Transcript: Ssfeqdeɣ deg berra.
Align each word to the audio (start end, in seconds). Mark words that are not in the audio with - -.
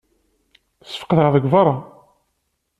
Ssfeqdeɣ 0.87 1.27
deg 1.35 1.45
berra. 1.51 1.75